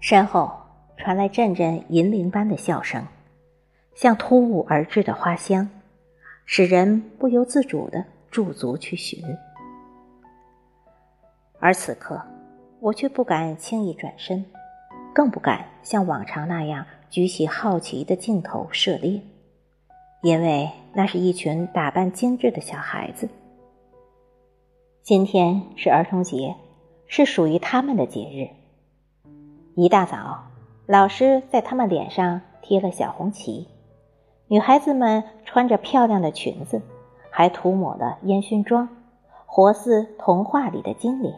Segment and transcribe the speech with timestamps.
[0.00, 0.52] 身后
[0.96, 3.04] 传来阵阵银铃般的笑声，
[3.94, 5.68] 像突兀而至的花香，
[6.44, 9.22] 使人不由自主的驻足去寻。
[11.58, 12.22] 而此刻，
[12.80, 14.44] 我却不敢轻易转身，
[15.14, 19.20] 更不敢像往常那样举起好奇的镜头涉猎，
[20.22, 23.28] 因为那是一群打扮精致的小孩子。
[25.02, 26.54] 今天是儿童节，
[27.06, 28.65] 是属于他们的节日。
[29.78, 30.46] 一大早，
[30.86, 33.68] 老师在他们脸上贴了小红旗，
[34.48, 36.80] 女孩子们穿着漂亮的裙子，
[37.28, 38.88] 还涂抹了烟熏妆，
[39.44, 41.34] 活似童话里的精灵。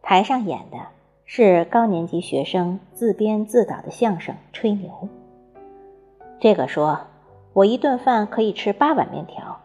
[0.00, 0.78] 台上演的
[1.26, 4.90] 是高年级学生自编自导的相声《吹牛》。
[6.40, 7.00] 这个说
[7.52, 9.60] ：“我一顿饭可以吃八碗面条。”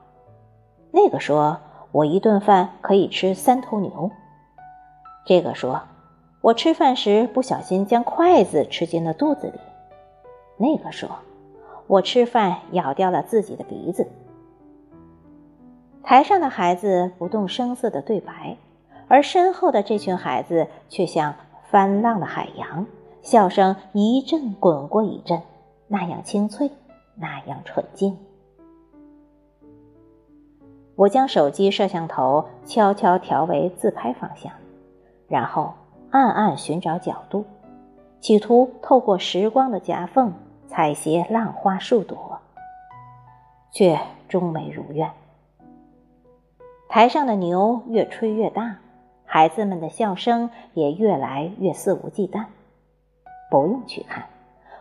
[0.92, 1.62] 那个说
[1.94, 4.12] ：“我一顿饭可以吃三头牛。”
[5.26, 5.82] 这个说
[6.40, 9.60] ：“我吃饭时不小心将筷子吃进了肚子里。”
[10.58, 11.10] 那个说
[11.88, 14.08] ：“我吃饭咬掉了自己的鼻子。”
[16.04, 18.58] 台上的孩子不动声色的对白，
[19.08, 21.34] 而身后的这群孩子却像
[21.72, 22.86] 翻浪的海洋，
[23.24, 25.42] 笑声一阵滚过一阵，
[25.88, 26.70] 那样清脆，
[27.16, 28.16] 那样纯净。
[30.96, 34.54] 我将手机摄像头悄悄调为自拍方向，
[35.28, 35.74] 然后
[36.12, 37.46] 暗暗寻找角度，
[38.20, 40.34] 企图透过时光的夹缝
[40.68, 42.40] 采撷浪花数朵，
[43.72, 45.12] 却终没如愿。
[46.88, 48.78] 台上的牛越吹越大，
[49.26, 52.46] 孩子们的笑声也越来越肆无忌惮。
[53.52, 54.26] 不用去看，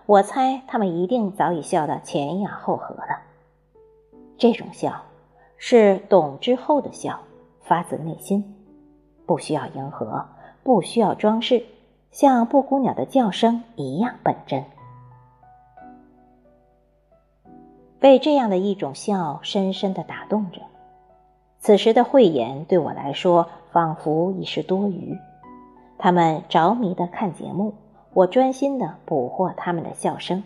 [0.06, 3.20] 我猜他们一定早已笑得前仰后合了。
[4.36, 5.02] 这种笑。
[5.56, 7.20] 是懂之后的笑，
[7.62, 8.54] 发自内心，
[9.24, 10.26] 不需要迎合，
[10.64, 11.64] 不需要装饰，
[12.10, 14.64] 像布谷鸟的叫声一样本真。
[18.00, 20.60] 被这样的一种笑深深的打动着，
[21.60, 25.16] 此时的慧眼对我来说仿佛已是多余。
[25.98, 27.74] 他们着迷的看节目，
[28.12, 30.42] 我专心的捕获他们的笑声。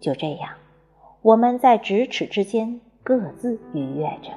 [0.00, 0.50] 就这样，
[1.22, 2.80] 我们在咫尺之间。
[3.06, 4.32] 各自愉悦着。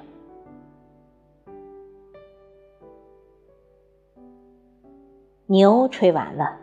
[5.51, 6.57] 牛吹完了，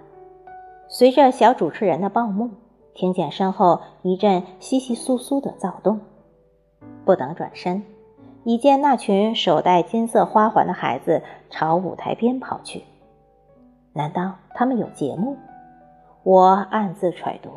[0.86, 2.50] 随着小主持人的报幕，
[2.94, 5.98] 听见身后一阵窸窸窣窣的躁动。
[7.04, 7.82] 不等转身，
[8.44, 12.84] 已见那群手戴金色花环的孩子朝舞台边跑去。
[13.92, 15.36] 难道他们有节目？
[16.22, 17.50] 我暗自揣度。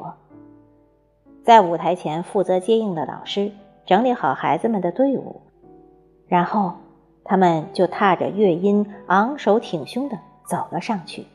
[1.43, 3.51] 在舞台前负责接应的老师。
[3.85, 5.41] 整理好孩子们的队伍，
[6.27, 6.73] 然后
[7.23, 10.17] 他们就踏着乐音，昂首挺胸的
[10.49, 11.27] 走了上去。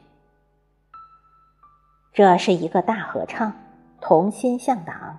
[2.12, 3.52] 这是一个大合唱，
[4.00, 5.18] 同心向党。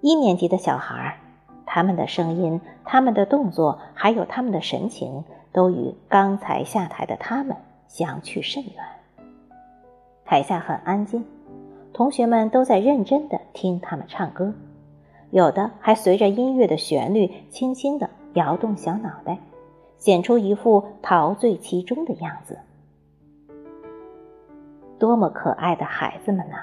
[0.00, 1.18] 一年级的小孩，
[1.66, 7.56] 他们的声音、他们的动作，还有他们的神情，都与刚才下台的他们
[7.88, 8.74] 相去甚远。
[10.24, 11.24] 台下很安静，
[11.92, 14.54] 同学们都在认真的听他们唱歌。
[15.32, 19.38] 有的还随着音乐的旋律，轻轻地摇动小脑袋，
[20.00, 22.58] 显出一副陶醉其中的样子。
[24.98, 26.56] 多么可爱的孩子们呐！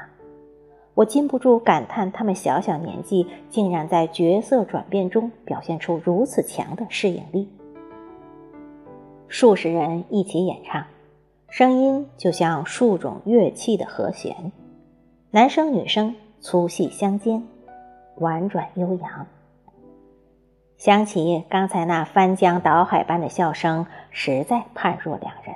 [0.94, 7.48] 我禁不住感叹，他们小小年纪竟然在角色转变中表现出如此强的适应力。
[9.28, 10.86] 数十人一起演唱，
[11.50, 14.52] 声音就像数种乐器的和弦，
[15.32, 17.44] 男生女生粗细相间。
[18.18, 19.28] 婉转悠扬，
[20.78, 25.56] 想起刚才那翻江倒海般的笑声，实在判若两人。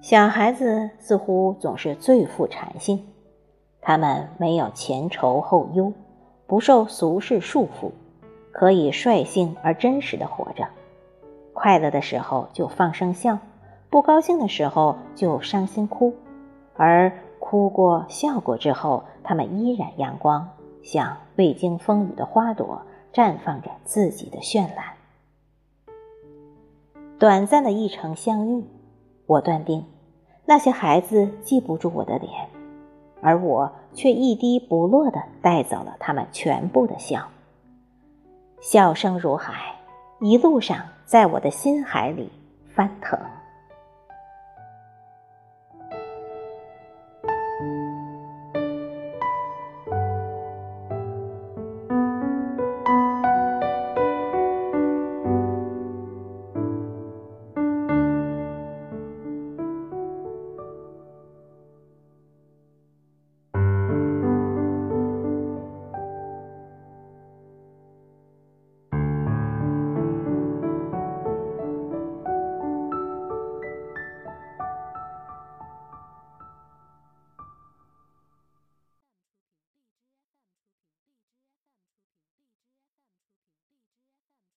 [0.00, 3.04] 小孩子似乎总是最富禅性，
[3.80, 5.92] 他们没有前愁后忧，
[6.46, 7.90] 不受俗世束缚，
[8.52, 10.68] 可以率性而真实的活着。
[11.52, 13.38] 快乐的时候就放声笑，
[13.90, 16.14] 不高兴的时候就伤心哭，
[16.76, 17.12] 而。
[17.40, 20.48] 哭过、笑过之后，他们依然阳光，
[20.84, 22.82] 像未经风雨的花朵，
[23.12, 24.84] 绽放着自己的绚烂。
[27.18, 28.64] 短暂的一程相遇，
[29.26, 29.84] 我断定，
[30.44, 32.30] 那些孩子记不住我的脸，
[33.22, 37.26] 而我却一滴不落的带走了他们全部的笑。
[38.60, 39.74] 笑声如海，
[40.20, 42.30] 一路上在我的心海里
[42.74, 43.18] 翻腾。